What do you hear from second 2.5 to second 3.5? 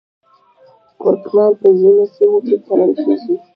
کرل کیږي